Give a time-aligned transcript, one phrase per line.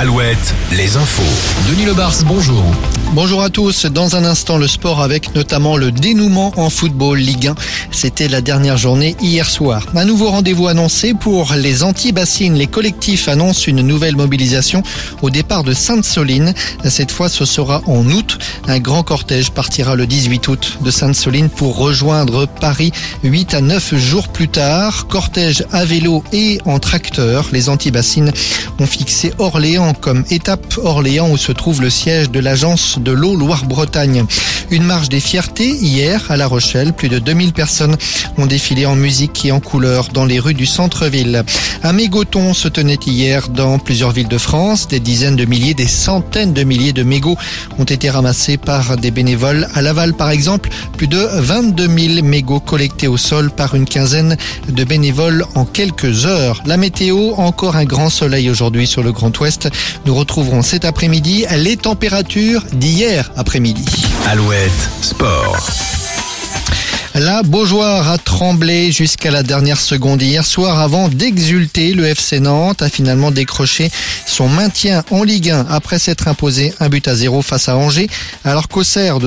[0.00, 1.24] Alouette, les infos.
[1.68, 2.64] Denis Lebars, bonjour.
[3.14, 3.86] Bonjour à tous.
[3.86, 7.54] Dans un instant, le sport avec notamment le dénouement en football Ligue 1.
[7.90, 9.84] C'était la dernière journée hier soir.
[9.96, 12.54] Un nouveau rendez-vous annoncé pour les anti-bassines.
[12.54, 14.82] Les collectifs annoncent une nouvelle mobilisation
[15.22, 16.52] au départ de Sainte-Soline.
[16.84, 18.38] Cette fois, ce sera en août.
[18.68, 22.92] Un grand cortège partira le 18 août de Sainte-Soline pour rejoindre Paris
[23.24, 25.06] 8 à 9 jours plus tard.
[25.08, 27.46] Cortège à vélo et en tracteur.
[27.52, 28.32] Les anti-bassines
[28.78, 30.78] ont fixé Orléans comme étape.
[30.82, 34.24] Orléans où se trouve le siège de l'agence de l'eau Loire-Bretagne.
[34.70, 36.92] Une marche des fiertés hier à La Rochelle.
[36.92, 37.96] Plus de 2000 personnes
[38.36, 41.44] ont défilé en musique et en couleur dans les rues du centre-ville.
[41.82, 44.88] Un mégoton se tenait hier dans plusieurs villes de France.
[44.88, 47.36] Des dizaines de milliers, des centaines de milliers de mégots
[47.78, 49.68] ont été ramassés par des bénévoles.
[49.74, 54.36] À Laval, par exemple, plus de 22 000 mégots collectés au sol par une quinzaine
[54.68, 56.62] de bénévoles en quelques heures.
[56.66, 59.70] La météo, encore un grand soleil aujourd'hui sur le Grand Ouest.
[60.06, 63.84] Nous retrouverons cet après-midi les températures d'hier après-midi.
[64.26, 65.56] Alouette, sport.
[67.18, 71.92] La Beaujoire a tremblé jusqu'à la dernière seconde hier soir avant d'exulter.
[71.92, 73.90] Le FC Nantes a finalement décroché
[74.24, 78.08] son maintien en Ligue 1 après s'être imposé un but à zéro face à Angers
[78.44, 79.26] alors qu'Auxerre de